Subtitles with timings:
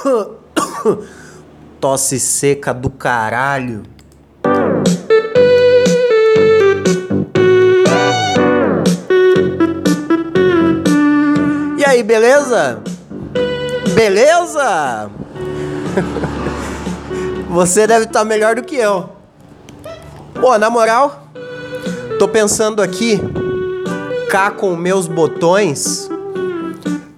[1.80, 3.82] Tosse seca do caralho.
[11.78, 12.82] E aí, beleza?
[13.94, 15.10] Beleza?
[17.50, 19.10] Você deve estar melhor do que eu.
[20.34, 21.26] Pô, na moral,
[22.18, 23.20] tô pensando aqui,
[24.30, 26.08] cá com meus botões,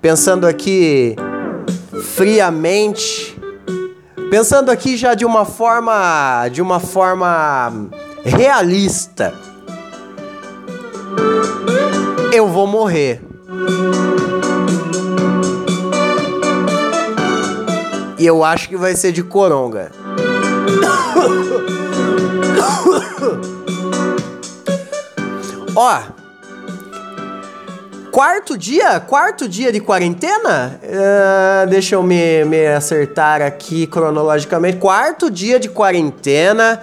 [0.01, 1.15] pensando aqui
[2.15, 3.37] friamente,
[4.31, 7.89] pensando aqui já de uma forma, de uma forma
[8.25, 9.33] realista.
[12.33, 13.21] Eu vou morrer.
[18.19, 19.91] E eu acho que vai ser de coronga.
[25.75, 26.03] Ó,
[28.13, 29.01] quarto dia?
[29.01, 30.79] Quarto dia de quarentena?
[30.85, 34.77] Uh, deixa eu me, me acertar aqui cronologicamente.
[34.77, 36.83] Quarto dia de quarentena.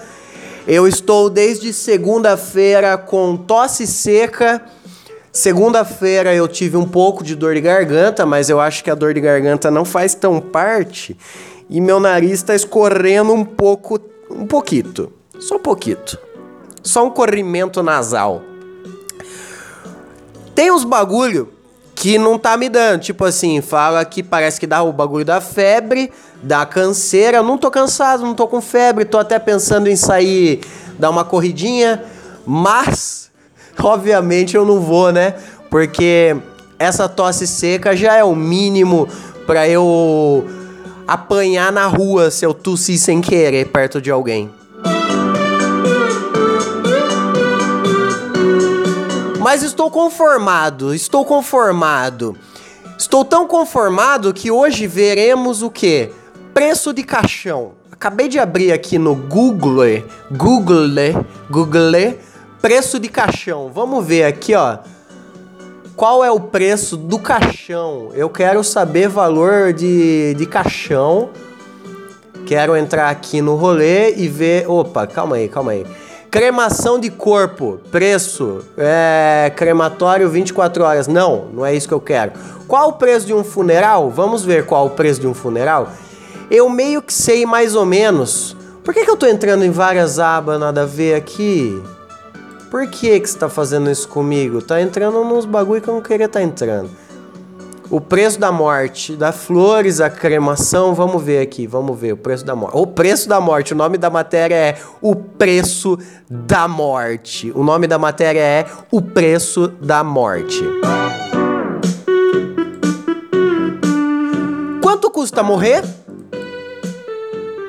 [0.67, 4.61] Eu estou desde segunda-feira com tosse seca.
[5.31, 9.13] Segunda-feira eu tive um pouco de dor de garganta, mas eu acho que a dor
[9.13, 11.15] de garganta não faz tão parte.
[11.69, 13.99] E meu nariz está escorrendo um pouco,
[14.31, 15.13] um pouquito.
[15.39, 16.17] Só um pouquito.
[16.81, 18.48] Só um corrimento nasal.
[20.59, 21.47] Tem uns bagulho
[21.95, 22.99] que não tá me dando.
[22.99, 26.11] Tipo assim, fala que parece que dá o bagulho da febre,
[26.43, 27.41] da canseira.
[27.41, 30.59] Não tô cansado, não tô com febre, tô até pensando em sair,
[30.99, 32.03] dar uma corridinha,
[32.45, 33.31] mas
[33.81, 35.33] obviamente eu não vou, né?
[35.69, 36.35] Porque
[36.77, 39.07] essa tosse seca já é o mínimo
[39.47, 40.45] para eu
[41.07, 44.58] apanhar na rua se eu tossir sem querer perto de alguém.
[49.51, 52.37] Mas estou conformado, estou conformado.
[52.95, 56.11] Estou tão conformado que hoje veremos o que?
[56.53, 57.71] Preço de caixão.
[57.91, 62.19] Acabei de abrir aqui no Google, Google, Google,
[62.61, 63.71] preço de caixão.
[63.73, 64.77] Vamos ver aqui, ó.
[65.95, 68.11] Qual é o preço do caixão?
[68.13, 71.31] Eu quero saber valor de, de caixão.
[72.45, 74.69] Quero entrar aqui no rolê e ver.
[74.69, 75.87] Opa, calma aí, calma aí.
[76.31, 81.07] Cremação de corpo, preço, é, crematório 24 horas.
[81.07, 82.33] Não, não é isso que eu quero.
[82.67, 84.11] Qual o preço de um funeral?
[84.11, 85.91] Vamos ver qual o preço de um funeral.
[86.51, 88.55] Eu meio que sei mais ou menos.
[88.83, 91.81] Por que, que eu tô entrando em várias abas nada a ver aqui?
[92.69, 94.61] Por que, que você tá fazendo isso comigo?
[94.61, 96.91] Tá entrando nos bagulho que eu não queria estar tá entrando.
[97.91, 102.45] O preço da morte, da flores, a cremação, vamos ver aqui, vamos ver o preço
[102.45, 102.77] da morte.
[102.77, 105.97] O preço da morte, o nome da matéria é O Preço
[106.29, 107.51] da Morte.
[107.55, 110.63] O nome da matéria é O Preço da Morte.
[114.83, 115.83] Quanto custa morrer?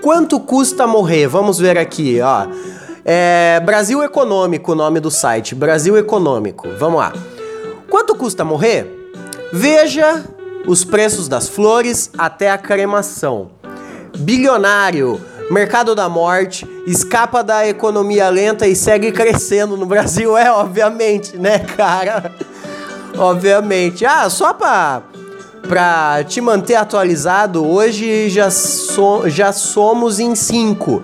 [0.03, 1.29] Quanto custa morrer?
[1.29, 2.47] Vamos ver aqui, ó.
[3.07, 5.55] É Brasil Econômico, o nome do site.
[5.55, 6.69] Brasil Econômico.
[6.79, 7.15] Vamos lá.
[7.89, 9.00] Quanto custa morrer?
[9.53, 10.25] Veja
[10.67, 13.51] os preços das flores até a cremação.
[14.19, 20.37] Bilionário, mercado da morte, escapa da economia lenta e segue crescendo no Brasil.
[20.37, 22.33] É, obviamente, né, cara?
[23.19, 24.05] obviamente.
[24.07, 25.03] Ah, só pra,
[25.69, 31.03] pra te manter atualizado, hoje já, so, já somos em 5.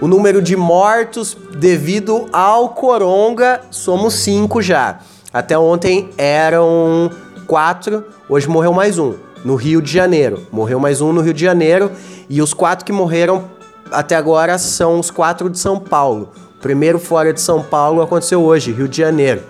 [0.00, 4.98] O número de mortos devido ao coronga, somos 5 já.
[5.32, 7.10] Até ontem eram
[7.46, 9.14] quatro, hoje morreu mais um,
[9.44, 10.46] no Rio de Janeiro.
[10.50, 11.90] Morreu mais um no Rio de Janeiro
[12.28, 13.44] e os quatro que morreram
[13.90, 16.32] até agora são os quatro de São Paulo.
[16.56, 19.42] O primeiro fora de São Paulo aconteceu hoje, Rio de Janeiro.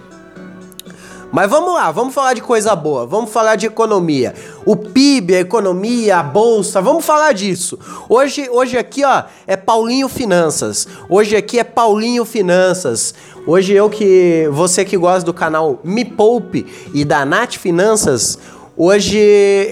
[1.32, 4.34] Mas vamos lá, vamos falar de coisa boa, vamos falar de economia.
[4.66, 7.78] O PIB, a economia, a bolsa, vamos falar disso.
[8.06, 10.86] Hoje, hoje aqui, ó, é Paulinho Finanças.
[11.08, 13.14] Hoje aqui é Paulinho Finanças.
[13.46, 18.38] Hoje eu que você que gosta do canal Me Poupe e da Nat Finanças,
[18.76, 19.18] hoje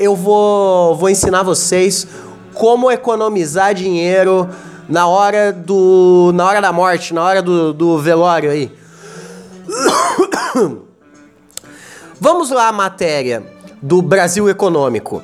[0.00, 2.06] eu vou vou ensinar vocês
[2.54, 4.48] como economizar dinheiro
[4.88, 8.72] na hora do na hora da morte, na hora do, do velório aí.
[12.22, 13.42] Vamos lá a matéria
[13.80, 15.22] do Brasil Econômico.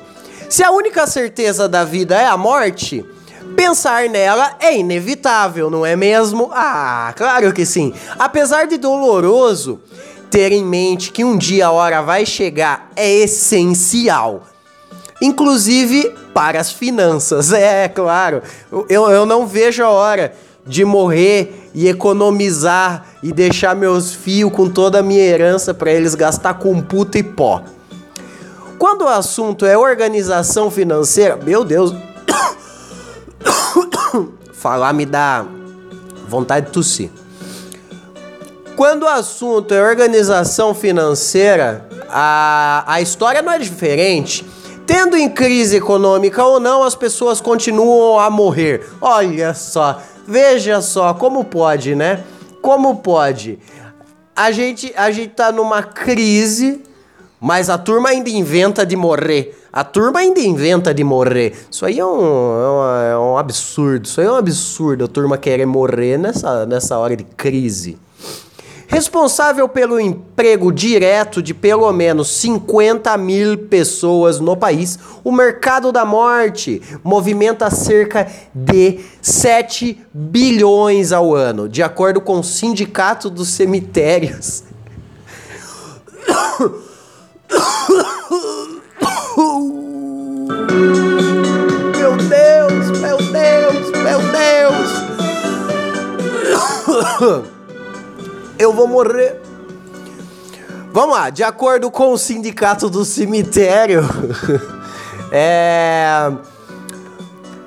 [0.49, 3.05] Se a única certeza da vida é a morte,
[3.55, 6.49] pensar nela é inevitável, não é mesmo?
[6.51, 7.93] Ah, claro que sim.
[8.17, 9.79] Apesar de doloroso,
[10.31, 14.47] ter em mente que um dia a hora vai chegar é essencial.
[15.21, 18.41] Inclusive para as finanças, é claro.
[18.89, 20.33] Eu, eu não vejo a hora
[20.67, 26.13] de morrer e economizar e deixar meus fios com toda a minha herança para eles
[26.13, 27.63] gastar com puta e pó.
[28.77, 31.93] Quando Quando o assunto é organização financeira, meu Deus.
[34.53, 35.45] Falar me dá
[36.27, 37.09] vontade de tossir.
[38.75, 44.45] Quando o assunto é organização financeira, a, a história não é diferente.
[44.85, 48.87] Tendo em crise econômica ou não, as pessoas continuam a morrer.
[49.01, 52.23] Olha só, veja só como pode, né?
[52.61, 53.59] Como pode?
[54.35, 56.81] A gente, a gente tá numa crise,
[57.39, 59.57] mas a turma ainda inventa de morrer.
[59.71, 61.55] A turma ainda inventa de morrer.
[61.71, 64.05] Isso aí é um, é, é um absurdo.
[64.05, 67.97] Isso aí é um absurdo a turma querer morrer nessa, nessa hora de crise
[68.87, 76.05] responsável pelo emprego direto de pelo menos 50 mil pessoas no país, o mercado da
[76.05, 78.25] morte movimenta cerca
[78.55, 84.63] de 7 bilhões ao ano, de acordo com o Sindicato dos Cemitérios.
[91.97, 94.19] Meu Deus, meu Deus, meu
[97.29, 97.56] Deus.
[98.59, 99.39] Eu vou morrer.
[100.91, 104.01] Vamos lá, de acordo com o sindicato do cemitério,
[105.31, 106.31] é.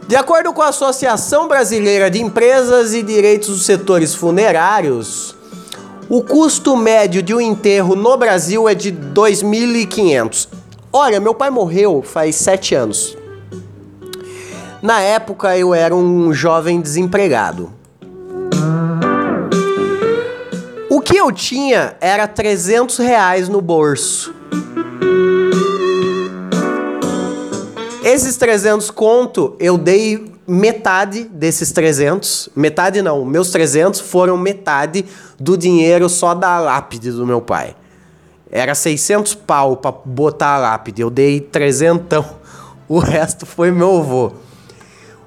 [0.08, 5.36] De acordo com a Associação Brasileira de Empresas e Direitos dos Setores Funerários,
[6.08, 10.48] o custo médio de um enterro no Brasil é de 2.500.
[10.92, 13.16] Olha, meu pai morreu faz sete anos.
[14.82, 17.72] Na época eu era um jovem desempregado.
[21.10, 24.32] Que eu tinha era 300 reais no bolso.
[28.04, 32.50] Esses 300 conto, eu dei metade desses 300.
[32.54, 35.04] Metade não, meus 300 foram metade
[35.38, 37.74] do dinheiro só da lápide do meu pai.
[38.48, 42.24] Era 600 pau pra botar a lápide, eu dei 300.
[42.88, 44.32] O resto foi meu avô.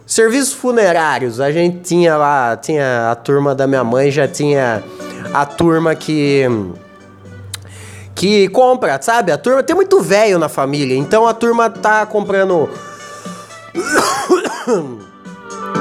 [0.06, 4.82] Serviços funerários, a gente tinha lá, tinha a turma da minha mãe, já tinha
[5.34, 6.46] a turma que
[8.16, 9.32] que compra, sabe?
[9.32, 12.70] A turma tem muito velho na família, então a turma tá comprando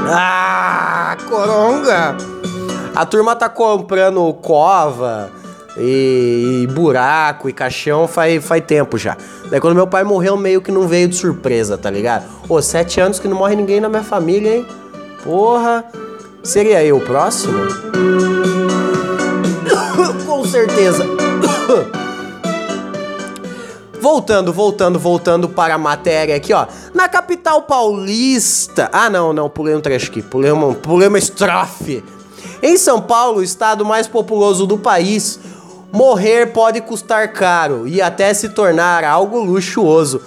[0.08, 2.16] Ah, coronga.
[2.94, 5.30] A turma tá comprando cova
[5.76, 9.16] e, e, buraco e caixão faz, faz tempo já.
[9.50, 12.24] Daí quando meu pai morreu, meio que não veio de surpresa, tá ligado?
[12.48, 14.66] Ô, sete anos que não morre ninguém na minha família, hein?
[15.24, 15.84] Porra,
[16.42, 17.58] seria eu o próximo?
[20.52, 21.06] Certeza.
[23.98, 26.66] Voltando, voltando, voltando para a matéria aqui, ó.
[26.92, 28.90] Na capital paulista.
[28.92, 30.20] Ah, não, não, pulei um trecho aqui.
[30.20, 32.04] Pulei uma, pulei uma estrofe.
[32.62, 35.40] Em São Paulo, o estado mais populoso do país,
[35.92, 40.22] Morrer pode custar caro e até se tornar algo luxuoso,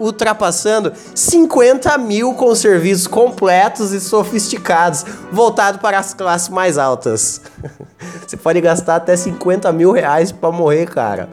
[0.00, 7.42] ultrapassando 50 mil com serviços completos e sofisticados, voltado para as classes mais altas.
[8.26, 11.28] Você pode gastar até 50 mil reais para morrer, cara.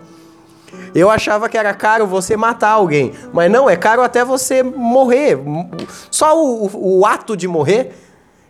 [0.94, 5.40] Eu achava que era caro você matar alguém, mas não, é caro até você morrer.
[6.10, 7.94] Só o, o, o ato de morrer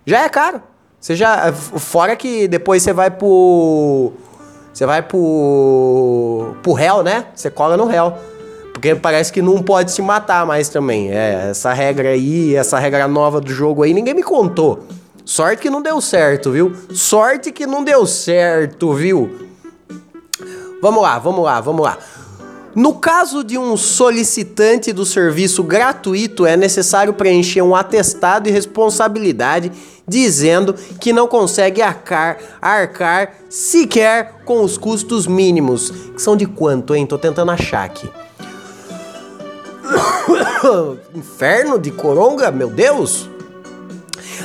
[0.04, 0.62] já é caro.
[1.00, 4.14] Você já, fora que depois você vai pro
[4.74, 7.26] você vai pro, pro réu, né?
[7.36, 8.14] Você cola no réu.
[8.74, 11.12] Porque parece que não pode se matar mais também.
[11.12, 14.80] É, essa regra aí, essa regra nova do jogo aí, ninguém me contou.
[15.24, 16.74] Sorte que não deu certo, viu?
[16.94, 19.50] Sorte que não deu certo, viu?
[20.82, 21.98] Vamos lá, vamos lá, vamos lá.
[22.74, 29.72] No caso de um solicitante do serviço gratuito, é necessário preencher um atestado de responsabilidade
[30.08, 35.90] dizendo que não consegue arcar, arcar sequer com os custos mínimos.
[35.90, 37.06] Que são de quanto, hein?
[37.06, 38.10] Tô tentando achar aqui.
[41.14, 43.30] Inferno de coronga, meu Deus!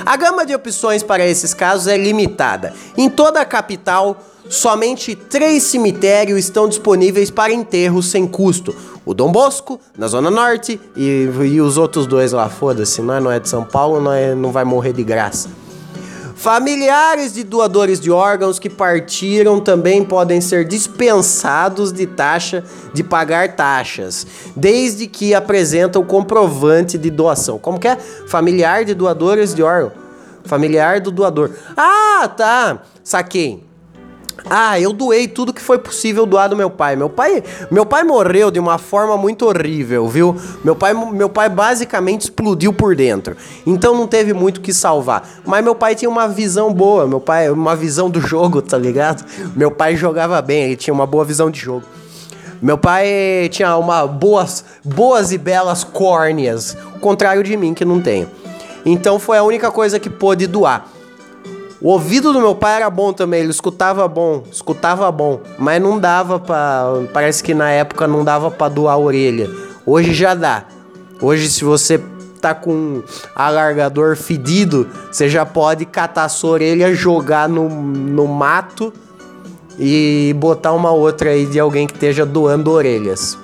[0.05, 2.73] A gama de opções para esses casos é limitada.
[2.97, 8.75] Em toda a capital, somente três cemitérios estão disponíveis para enterro sem custo.
[9.05, 13.21] O Dom Bosco, na Zona Norte, e, e os outros dois lá, foda-se, não é,
[13.21, 15.49] não é de São Paulo, não, é, não vai morrer de graça.
[16.37, 22.63] Familiares de doadores de órgãos que partiram também podem ser dispensados de taxa
[22.93, 27.59] de pagar taxas, desde que apresentam comprovante de doação.
[27.59, 27.97] Como que é?
[28.29, 29.95] Familiar de doadores de órgãos.
[30.45, 31.51] Familiar do doador.
[31.75, 32.83] Ah, tá.
[33.03, 33.65] Saquei.
[34.45, 36.95] Ah, eu doei tudo que foi possível doar do meu pai.
[36.95, 40.37] Meu pai, meu pai morreu de uma forma muito horrível, viu?
[40.63, 43.37] Meu pai, meu pai basicamente explodiu por dentro.
[43.67, 45.29] Então não teve muito que salvar.
[45.45, 49.25] Mas meu pai tinha uma visão boa, meu pai, uma visão do jogo, tá ligado?
[49.57, 51.85] Meu pai jogava bem, ele tinha uma boa visão de jogo.
[52.61, 58.01] Meu pai tinha uma boas, boas e belas córneas, o contrário de mim que não
[58.01, 58.29] tenho.
[58.85, 60.96] Então foi a única coisa que pôde doar.
[61.81, 65.99] O ouvido do meu pai era bom também, ele escutava bom, escutava bom, mas não
[65.99, 69.51] dava para, parece que na época não dava para doar a orelha.
[69.85, 70.65] Hoje já dá.
[71.21, 72.01] Hoje se você
[72.41, 73.03] tá com
[73.35, 78.93] alargador fedido, você já pode catar sua orelha, jogar no, no mato
[79.79, 83.37] e botar uma outra aí de alguém que esteja doando orelhas.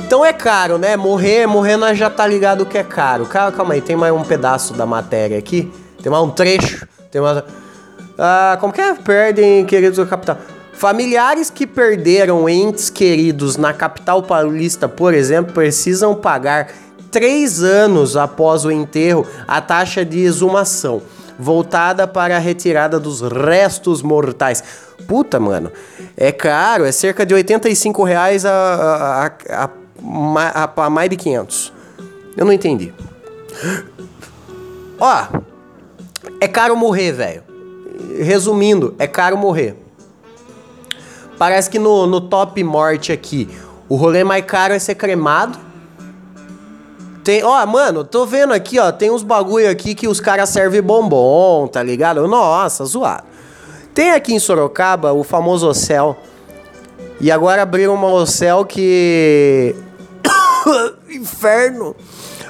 [0.05, 0.95] Então é caro, né?
[0.95, 3.25] Morrer, morrer nós já tá ligado que é caro.
[3.25, 5.71] Calma, calma aí, tem mais um pedaço da matéria aqui.
[6.03, 6.87] Tem mais um trecho.
[7.09, 7.41] Tem mais.
[8.19, 8.93] Ah, como que é?
[8.93, 10.37] Perdem, queridos do capital.
[10.73, 16.67] Familiares que perderam entes queridos na capital paulista, por exemplo, precisam pagar
[17.09, 21.01] três anos após o enterro a taxa de exumação,
[21.43, 24.63] voltada para a retirada dos restos mortais.
[25.07, 25.71] Puta, mano,
[26.17, 29.25] é caro, é cerca de 85 reais a, a,
[29.65, 29.69] a,
[30.63, 31.73] a, a mais de 500.
[32.35, 32.93] Eu não entendi.
[34.99, 35.27] Ó,
[36.39, 37.43] é caro morrer, velho.
[38.17, 39.75] Resumindo, é caro morrer.
[41.37, 43.49] Parece que no, no top morte aqui,
[43.89, 45.57] o rolê mais caro é ser cremado.
[47.23, 50.81] Tem, ó, mano, tô vendo aqui, ó, tem uns bagulho aqui que os caras servem
[50.81, 52.27] bombom, tá ligado?
[52.27, 53.23] Nossa, zoado.
[53.93, 56.17] Tem aqui em Sorocaba o famoso Ocel.
[57.21, 59.75] E agora abriram uma Ocel que.
[61.09, 61.95] Inferno!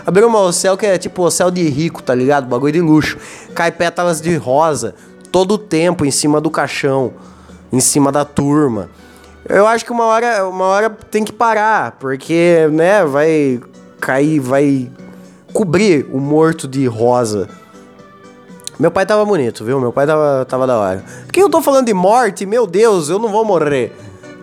[0.06, 2.48] Abriram uma Ocel que é tipo Ocel de rico, tá ligado?
[2.48, 3.18] Bagulho de luxo.
[3.54, 4.96] Cai pétalas de rosa
[5.32, 7.14] todo o tempo em cima do caixão
[7.74, 8.88] em cima da turma.
[9.50, 13.60] Eu acho que uma hora, uma hora tem que parar, porque, né, vai
[14.04, 14.92] cair, vai
[15.54, 17.48] cobrir o morto de rosa.
[18.78, 19.80] Meu pai tava bonito, viu?
[19.80, 21.02] Meu pai tava, tava da hora.
[21.26, 22.46] Por que eu tô falando de morte?
[22.46, 23.96] Meu Deus, eu não vou morrer.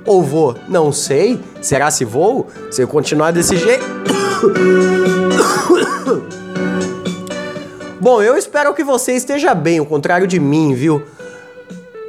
[0.06, 0.56] Ou vou?
[0.66, 1.38] Não sei.
[1.60, 2.48] Será se vou?
[2.70, 3.84] Se eu continuar desse jeito.
[8.00, 11.02] Bom, eu espero que você esteja bem, o contrário de mim, viu?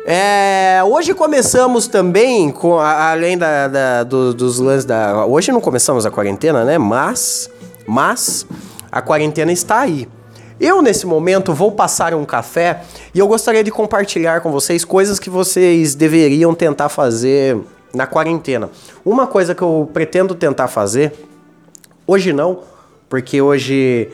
[0.04, 5.26] É, hoje começamos também com além da, da do, dos lances da.
[5.28, 6.78] Hoje não começamos a quarentena, né?
[6.80, 7.50] Mas,
[7.86, 8.48] mas
[8.92, 10.08] a quarentena está aí.
[10.60, 12.82] Eu nesse momento vou passar um café
[13.14, 17.60] e eu gostaria de compartilhar com vocês coisas que vocês deveriam tentar fazer
[17.94, 18.70] na quarentena.
[19.06, 21.14] Uma coisa que eu pretendo tentar fazer
[22.08, 22.60] hoje não,
[23.08, 24.10] porque hoje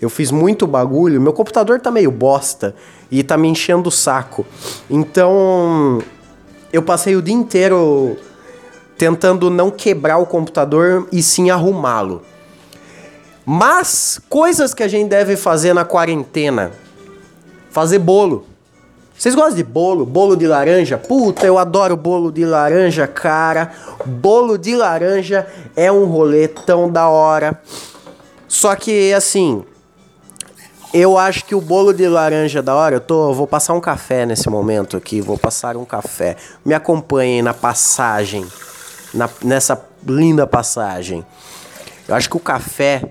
[0.00, 2.74] eu fiz muito bagulho, meu computador tá meio bosta
[3.10, 4.44] e tá me enchendo o saco.
[4.90, 6.02] Então,
[6.72, 8.16] eu passei o dia inteiro
[8.98, 12.22] tentando não quebrar o computador e sim arrumá-lo.
[13.44, 16.72] Mas coisas que a gente deve fazer na quarentena:
[17.70, 18.44] fazer bolo.
[19.16, 20.04] Vocês gostam de bolo?
[20.04, 20.98] Bolo de laranja?
[20.98, 23.72] Puta, eu adoro bolo de laranja, cara.
[24.04, 27.58] Bolo de laranja é um rolê tão da hora.
[28.46, 29.64] Só que assim,
[30.92, 34.24] eu acho que o bolo de laranja da hora, eu tô, vou passar um café
[34.24, 36.36] nesse momento aqui, vou passar um café.
[36.64, 38.46] Me acompanhem na passagem,
[39.12, 41.24] na, nessa linda passagem.
[42.08, 43.02] Eu acho que o café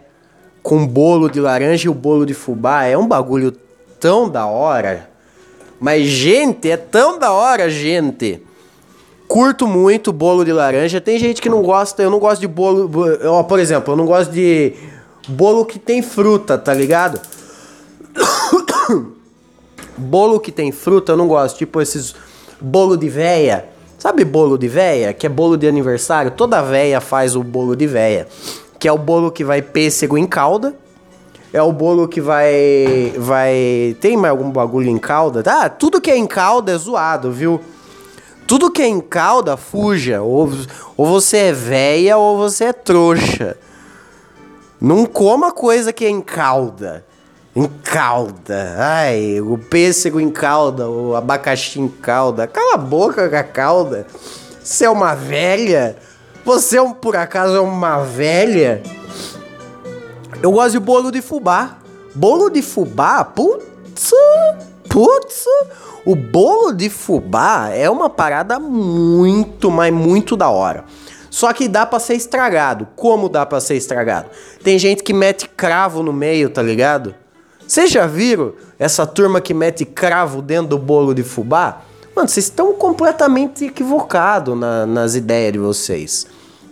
[0.64, 3.52] com bolo de laranja e o bolo de fubá é um bagulho
[4.00, 5.10] tão da hora.
[5.80, 8.42] Mas, gente, é tão da hora, gente.
[9.28, 11.02] Curto muito bolo de laranja.
[11.02, 12.90] Tem gente que não gosta, eu não gosto de bolo.
[13.26, 14.74] Ó, por exemplo, eu não gosto de
[15.28, 17.20] bolo que tem fruta, tá ligado?
[19.98, 21.58] bolo que tem fruta eu não gosto.
[21.58, 22.16] Tipo esses
[22.60, 23.66] bolo de véia.
[23.98, 25.14] Sabe bolo de véia?
[25.14, 26.32] Que é bolo de aniversário?
[26.32, 28.28] Toda véia faz o bolo de véia.
[28.78, 30.76] Que é o bolo que vai pêssego em calda.
[31.54, 33.14] É o bolo que vai.
[33.18, 33.96] Vai.
[34.02, 35.44] Tem mais algum bagulho em calda?
[35.46, 37.62] Ah, tudo que é em calda é zoado, viu?
[38.46, 40.22] Tudo que é em calda, fuja.
[40.22, 40.52] Ou,
[40.98, 43.58] ou você é véia ou você é trouxa.
[44.80, 47.06] Não coma coisa que é em calda.
[47.56, 48.76] Em calda.
[48.78, 52.48] Ai, o pêssego em calda, o abacaxi em calda.
[52.48, 54.06] Cala a boca com a calda.
[54.62, 55.96] Você é uma velha?
[56.44, 58.84] Você, é por acaso, é uma velha?
[60.44, 61.78] Eu gosto de bolo de fubá.
[62.14, 63.24] Bolo de fubá?
[63.24, 64.12] Putz,
[64.90, 65.46] putz.
[66.06, 70.84] O bolo de fubá é uma parada muito, mas muito da hora.
[71.30, 72.86] Só que dá para ser estragado.
[72.98, 74.30] Como dá para ser estragado?
[74.62, 77.16] Tem gente que mete cravo no meio, tá ligado?
[77.68, 81.82] Vocês já viram essa turma que mete cravo dentro do bolo de fubá?
[82.16, 86.28] Mano, vocês estão completamente equivocados na, nas ideias de vocês.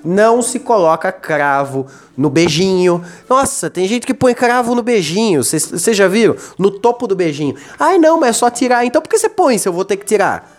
[0.06, 3.04] Não se coloca cravo no beijinho.
[3.28, 5.44] Nossa, tem gente que põe cravo no beijinho.
[5.44, 6.36] Vocês já viram?
[6.60, 7.56] No topo do beijinho.
[7.80, 8.86] Ai, não, mas é só tirar.
[8.86, 10.50] Então por que você põe se eu vou ter que tirar?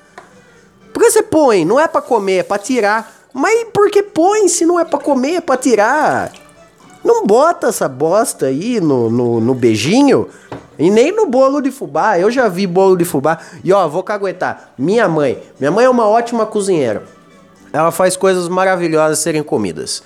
[0.92, 1.64] Por que você põe?
[1.64, 3.12] Não é para comer, é pra tirar.
[3.32, 6.32] Mas por que põe se não é para comer, é pra tirar?
[7.04, 10.26] Não bota essa bosta aí no, no, no, beijinho
[10.78, 12.18] e nem no bolo de fubá.
[12.18, 13.38] Eu já vi bolo de fubá.
[13.62, 14.72] E ó, vou caguetar.
[14.78, 15.42] Minha mãe.
[15.60, 17.02] Minha mãe é uma ótima cozinheira.
[17.74, 20.02] Ela faz coisas maravilhosas serem comidas.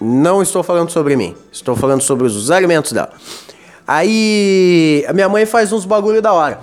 [0.00, 1.34] Não estou falando sobre mim.
[1.50, 3.10] Estou falando sobre os alimentos dela.
[3.86, 6.60] Aí a minha mãe faz uns bagulho da hora.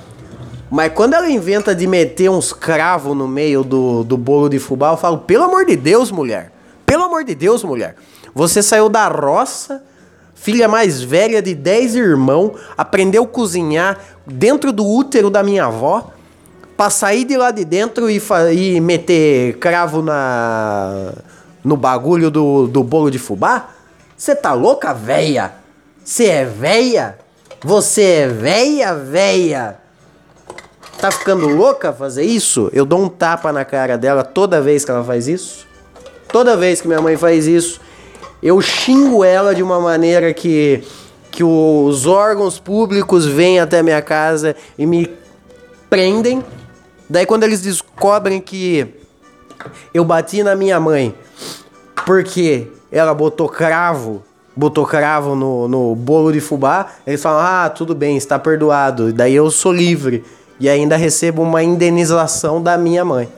[0.70, 4.92] Mas quando ela inventa de meter uns cravos no meio do, do bolo de fubá,
[4.92, 6.54] eu falo, pelo amor de Deus, mulher.
[6.86, 7.98] Pelo amor de Deus, mulher.
[8.34, 9.84] Você saiu da roça,
[10.36, 16.12] filha mais velha de 10 irmãos, aprendeu a cozinhar dentro do útero da minha avó,
[16.78, 18.22] pra sair de lá de dentro e,
[18.54, 21.14] e meter cravo na
[21.64, 23.70] no bagulho do, do bolo de fubá?
[24.18, 25.54] Você tá louca, véia?
[26.04, 27.18] Você é véia?
[27.64, 29.78] Você é véia, véia?
[31.00, 32.70] Tá ficando louca fazer isso?
[32.74, 35.68] Eu dou um tapa na cara dela toda vez que ela faz isso.
[36.32, 37.82] Toda vez que minha mãe faz isso,
[38.42, 40.84] eu xingo ela de uma maneira que,
[41.30, 45.10] que os órgãos públicos vêm até minha casa e me
[45.90, 46.44] prendem.
[47.10, 48.88] Daí quando eles descobrem que
[49.94, 51.14] eu bati na minha mãe
[52.06, 54.24] porque ela botou cravo,
[54.56, 59.14] botou cravo no, no bolo de fubá, eles falam: "Ah, tudo bem, está perdoado".
[59.14, 60.24] Daí eu sou livre
[60.60, 63.30] e ainda recebo uma indenização da minha mãe.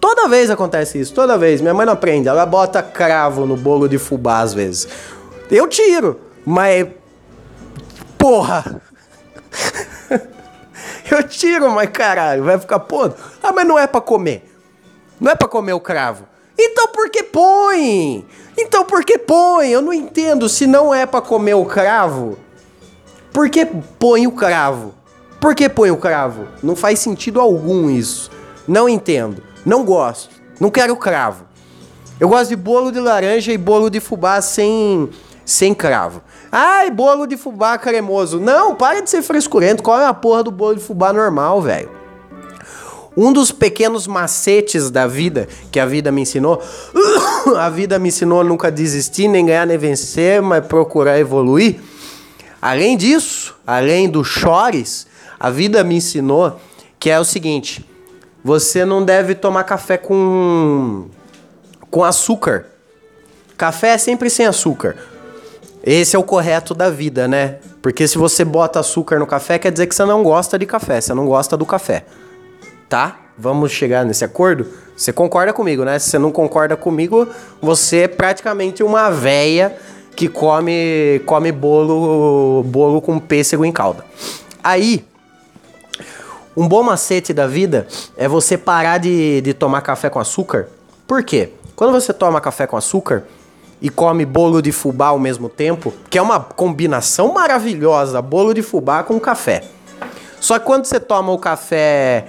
[0.00, 1.60] Toda vez acontece isso, toda vez.
[1.60, 4.88] Minha mãe não aprende, ela bota cravo no bolo de fubá às vezes.
[5.50, 6.86] Eu tiro, mas.
[8.18, 8.80] Porra!
[11.10, 13.16] Eu tiro, mas caralho, vai ficar podre.
[13.42, 14.52] Ah, mas não é para comer.
[15.20, 16.26] Não é para comer o cravo.
[16.58, 18.26] Então por que põe?
[18.56, 19.70] Então por que põe?
[19.70, 20.48] Eu não entendo.
[20.48, 22.38] Se não é para comer o cravo,
[23.32, 23.66] por que
[23.98, 24.94] põe o cravo?
[25.40, 26.48] Por que põe o cravo?
[26.62, 28.30] Não faz sentido algum isso.
[28.66, 29.42] Não entendo.
[29.66, 30.36] Não gosto.
[30.60, 31.44] Não quero cravo.
[32.20, 35.10] Eu gosto de bolo de laranja e bolo de fubá sem,
[35.44, 36.22] sem cravo.
[36.52, 38.38] Ai, bolo de fubá cremoso.
[38.38, 39.82] Não, para de ser frescurento.
[39.82, 41.90] Qual é a porra do bolo de fubá normal, velho?
[43.16, 46.62] Um dos pequenos macetes da vida que a vida me ensinou,
[47.58, 51.80] a vida me ensinou nunca desistir, nem ganhar, nem vencer, mas procurar evoluir.
[52.60, 55.06] Além disso, além do chores,
[55.40, 56.60] a vida me ensinou
[57.00, 57.84] que é o seguinte:
[58.46, 61.06] você não deve tomar café com
[61.90, 62.66] com açúcar.
[63.56, 64.94] Café é sempre sem açúcar.
[65.82, 67.56] Esse é o correto da vida, né?
[67.82, 71.00] Porque se você bota açúcar no café, quer dizer que você não gosta de café,
[71.00, 72.04] você não gosta do café.
[72.88, 73.18] Tá?
[73.36, 74.68] Vamos chegar nesse acordo?
[74.96, 75.98] Você concorda comigo, né?
[75.98, 77.28] Se você não concorda comigo,
[77.60, 79.76] você é praticamente uma véia
[80.14, 84.04] que come come bolo bolo com pêssego em calda.
[84.62, 85.04] Aí,
[86.56, 90.68] um bom macete da vida é você parar de, de tomar café com açúcar.
[91.06, 91.50] Por quê?
[91.74, 93.24] Quando você toma café com açúcar
[93.82, 98.62] e come bolo de fubá ao mesmo tempo, que é uma combinação maravilhosa, bolo de
[98.62, 99.64] fubá com café.
[100.40, 102.26] Só que quando você toma o café,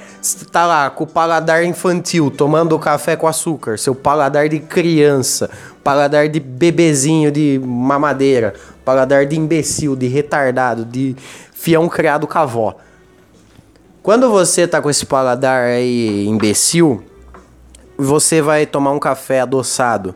[0.51, 5.49] tá lá com o paladar infantil, tomando o café com açúcar, seu paladar de criança,
[5.83, 11.15] paladar de bebezinho de mamadeira, paladar de imbecil, de retardado, de
[11.53, 12.75] fião criado com a avó.
[14.07, 17.03] Quando você tá com esse paladar aí imbecil,
[17.97, 20.15] você vai tomar um café adoçado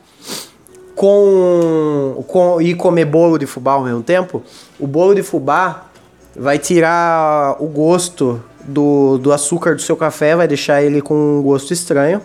[0.95, 4.41] com, com e comer bolo de fubá ao mesmo tempo,
[4.79, 5.87] o bolo de fubá
[6.33, 11.41] vai tirar o gosto do, do açúcar do seu café, vai deixar ele com um
[11.41, 12.21] gosto estranho.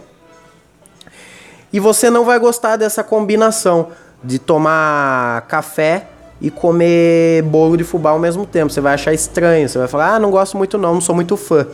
[1.73, 3.89] E você não vai gostar dessa combinação
[4.23, 6.07] de tomar café
[6.41, 8.73] e comer bolo de fubá ao mesmo tempo.
[8.73, 11.37] Você vai achar estranho, você vai falar: "Ah, não gosto muito não, não sou muito
[11.37, 11.67] fã".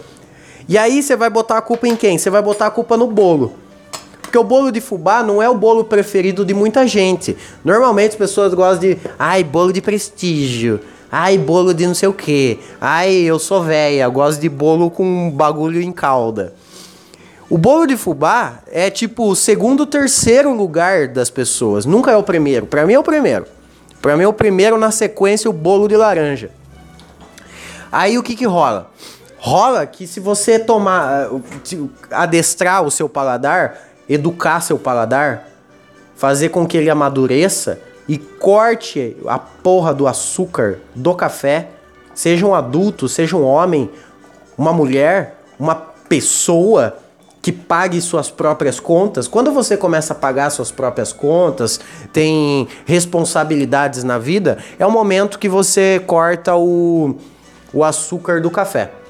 [0.68, 2.18] E aí você vai botar a culpa em quem?
[2.18, 3.54] Você vai botar a culpa no bolo.
[4.20, 7.36] Porque o bolo de fubá não é o bolo preferido de muita gente.
[7.64, 10.80] Normalmente as pessoas gostam de, ai, bolo de prestígio.
[11.10, 12.58] Ai, bolo de não sei o que.
[12.80, 16.54] Ai, eu sou velha, gosto de bolo com bagulho em calda.
[17.50, 21.84] O bolo de fubá é tipo o segundo, terceiro lugar das pessoas.
[21.84, 22.64] Nunca é o primeiro.
[22.64, 23.44] Para mim é o primeiro.
[24.02, 26.50] Para mim o primeiro na sequência o bolo de laranja.
[27.90, 28.90] Aí o que que rola?
[29.38, 31.28] Rola que se você tomar,
[32.10, 35.48] adestrar o seu paladar, educar seu paladar,
[36.16, 41.70] fazer com que ele amadureça, e corte a porra do açúcar do café,
[42.14, 43.90] seja um adulto, seja um homem,
[44.58, 46.98] uma mulher, uma pessoa
[47.42, 49.26] que pague suas próprias contas.
[49.26, 51.80] Quando você começa a pagar suas próprias contas,
[52.12, 57.16] tem responsabilidades na vida, é o momento que você corta o,
[57.74, 59.01] o açúcar do café.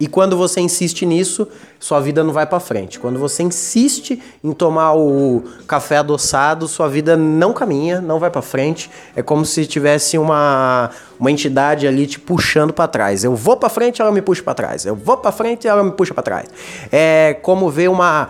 [0.00, 3.00] E quando você insiste nisso, sua vida não vai para frente.
[3.00, 8.40] Quando você insiste em tomar o café adoçado, sua vida não caminha, não vai para
[8.40, 8.88] frente.
[9.16, 13.24] É como se tivesse uma, uma entidade ali te puxando para trás.
[13.24, 14.86] Eu vou para frente, ela me puxa para trás.
[14.86, 16.48] Eu vou para frente, ela me puxa para trás.
[16.92, 18.28] É como ver uma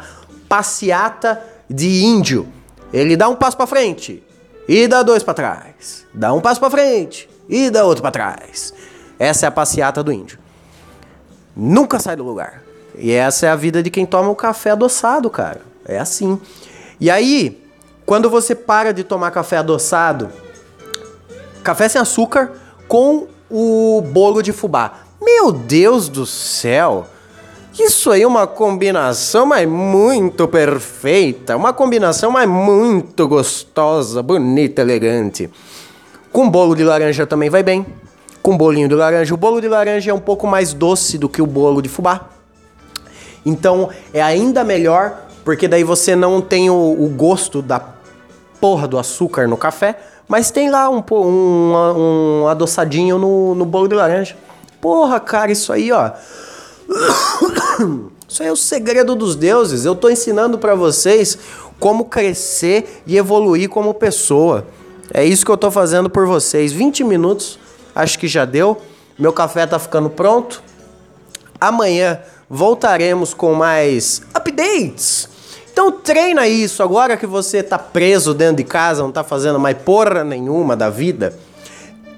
[0.48, 2.48] passeata de índio.
[2.90, 4.22] Ele dá um passo para frente
[4.66, 6.06] e dá dois para trás.
[6.14, 8.72] Dá um passo para frente e dá outro para trás.
[9.18, 10.47] Essa é a passeata do índio
[11.58, 12.62] nunca sai do lugar.
[12.96, 15.60] E essa é a vida de quem toma o café adoçado, cara.
[15.84, 16.40] É assim.
[17.00, 17.60] E aí,
[18.06, 20.30] quando você para de tomar café adoçado,
[21.64, 22.52] café sem açúcar
[22.86, 25.00] com o bolo de fubá.
[25.20, 27.06] Meu Deus do céu!
[27.78, 35.48] Isso aí é uma combinação mas muito perfeita, uma combinação mas muito gostosa, bonita, elegante.
[36.32, 37.86] Com bolo de laranja também vai bem
[38.48, 39.34] com bolinho de laranja.
[39.34, 42.30] O bolo de laranja é um pouco mais doce do que o bolo de fubá.
[43.44, 47.78] Então é ainda melhor, porque daí você não tem o, o gosto da
[48.58, 53.86] porra do açúcar no café, mas tem lá um, um, um adoçadinho no, no bolo
[53.86, 54.34] de laranja.
[54.80, 56.12] Porra, cara, isso aí, ó.
[58.26, 59.86] Isso aí é o segredo dos deuses.
[59.86, 61.38] Eu tô ensinando para vocês
[61.80, 64.66] como crescer e evoluir como pessoa.
[65.14, 66.70] É isso que eu tô fazendo por vocês.
[66.70, 67.58] 20 minutos
[67.98, 68.80] acho que já deu.
[69.18, 70.62] Meu café tá ficando pronto.
[71.60, 75.28] Amanhã voltaremos com mais updates.
[75.72, 79.76] Então treina isso agora que você tá preso dentro de casa, não tá fazendo mais
[79.76, 81.36] porra nenhuma da vida.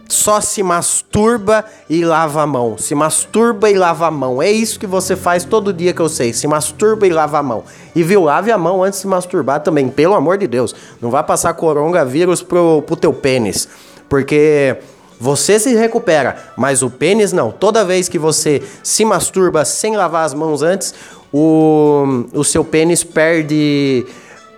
[0.07, 2.77] Só se masturba e lava a mão.
[2.77, 4.43] Se masturba e lava a mão.
[4.43, 6.33] É isso que você faz todo dia que eu sei.
[6.33, 7.63] Se masturba e lava a mão.
[7.95, 10.75] E viu, lave a mão antes de se masturbar também, pelo amor de Deus.
[11.01, 13.69] Não vai passar coronavírus pro, pro teu pênis.
[14.09, 14.79] Porque
[15.21, 17.51] você se recupera, mas o pênis não.
[17.51, 20.95] Toda vez que você se masturba sem lavar as mãos antes,
[21.31, 24.07] o, o seu pênis perde,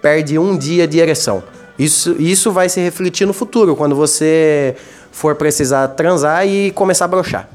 [0.00, 1.42] perde um dia de ereção.
[1.76, 4.76] Isso, isso vai se refletir no futuro, quando você
[5.10, 7.48] for precisar transar e começar a brochar.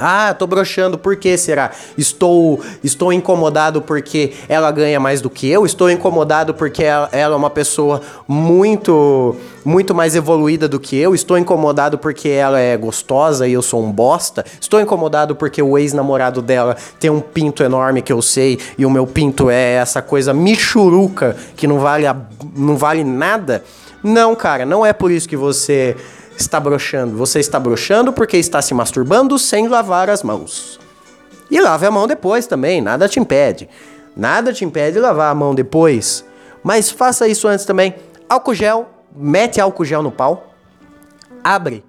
[0.00, 1.70] Ah, tô broxando, por que será?
[1.96, 5.66] Estou estou incomodado porque ela ganha mais do que eu?
[5.66, 11.14] Estou incomodado porque ela, ela, é uma pessoa muito muito mais evoluída do que eu?
[11.14, 14.44] Estou incomodado porque ela é gostosa e eu sou um bosta?
[14.60, 18.90] Estou incomodado porque o ex-namorado dela tem um pinto enorme que eu sei e o
[18.90, 22.16] meu pinto é essa coisa michuruca que não vale a,
[22.56, 23.62] não vale nada?
[24.02, 25.94] Não, cara, não é por isso que você
[26.42, 27.16] está broxando?
[27.16, 30.80] Você está broxando porque está se masturbando sem lavar as mãos.
[31.50, 33.68] E lave a mão depois também, nada te impede.
[34.16, 36.24] Nada te impede de lavar a mão depois.
[36.62, 37.94] Mas faça isso antes também.
[38.28, 40.54] Álcool gel, mete álcool gel no pau.
[41.42, 41.84] Abre.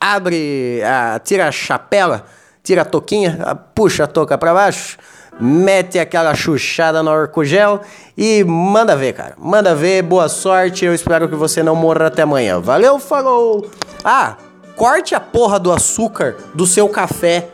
[0.00, 0.80] Abre,
[1.24, 2.26] tira a chapela,
[2.62, 3.38] tira a toquinha,
[3.74, 4.98] puxa a touca para baixo
[5.40, 7.80] mete aquela chuchada no álcool gel
[8.16, 9.34] e manda ver, cara.
[9.38, 10.84] Manda ver, boa sorte.
[10.84, 12.60] Eu espero que você não morra até amanhã.
[12.60, 13.66] Valeu, falou!
[14.04, 14.36] Ah,
[14.76, 17.48] corte a porra do açúcar do seu café.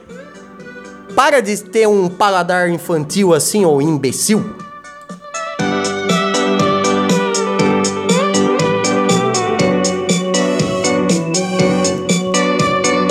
[1.14, 4.67] Para de ter um paladar infantil assim, ou imbecil.